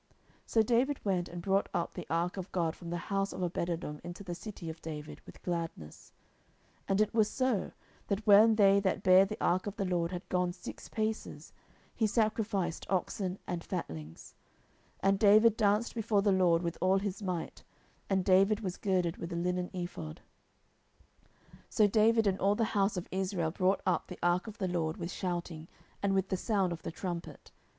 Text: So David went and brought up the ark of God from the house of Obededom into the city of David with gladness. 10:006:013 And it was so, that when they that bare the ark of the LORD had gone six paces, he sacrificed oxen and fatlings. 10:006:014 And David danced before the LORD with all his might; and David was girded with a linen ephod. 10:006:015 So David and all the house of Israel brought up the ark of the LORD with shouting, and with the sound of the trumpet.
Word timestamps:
So 0.47 0.63
David 0.63 0.99
went 1.05 1.29
and 1.29 1.43
brought 1.43 1.69
up 1.75 1.93
the 1.93 2.07
ark 2.09 2.35
of 2.35 2.51
God 2.51 2.75
from 2.75 2.89
the 2.89 2.97
house 3.13 3.33
of 3.33 3.41
Obededom 3.41 3.99
into 4.03 4.23
the 4.23 4.33
city 4.33 4.67
of 4.67 4.81
David 4.81 5.21
with 5.27 5.43
gladness. 5.43 6.11
10:006:013 6.89 6.89
And 6.89 7.01
it 7.01 7.13
was 7.13 7.29
so, 7.29 7.71
that 8.07 8.25
when 8.25 8.55
they 8.55 8.79
that 8.79 9.03
bare 9.03 9.25
the 9.27 9.37
ark 9.39 9.67
of 9.67 9.75
the 9.75 9.85
LORD 9.85 10.09
had 10.11 10.27
gone 10.27 10.53
six 10.53 10.89
paces, 10.89 11.53
he 11.93 12.07
sacrificed 12.07 12.87
oxen 12.89 13.37
and 13.45 13.63
fatlings. 13.63 14.33
10:006:014 15.03 15.03
And 15.09 15.19
David 15.19 15.55
danced 15.55 15.93
before 15.93 16.23
the 16.23 16.31
LORD 16.31 16.63
with 16.63 16.79
all 16.81 16.97
his 16.97 17.21
might; 17.21 17.63
and 18.09 18.25
David 18.25 18.61
was 18.61 18.77
girded 18.77 19.17
with 19.17 19.31
a 19.31 19.35
linen 19.35 19.69
ephod. 19.71 20.21
10:006:015 21.49 21.57
So 21.69 21.85
David 21.85 22.25
and 22.25 22.39
all 22.39 22.55
the 22.55 22.63
house 22.73 22.97
of 22.97 23.07
Israel 23.11 23.51
brought 23.51 23.81
up 23.85 24.07
the 24.07 24.17
ark 24.23 24.47
of 24.47 24.57
the 24.57 24.67
LORD 24.67 24.97
with 24.97 25.11
shouting, 25.11 25.67
and 26.01 26.15
with 26.15 26.29
the 26.29 26.37
sound 26.37 26.71
of 26.73 26.81
the 26.81 26.91
trumpet. 26.91 27.51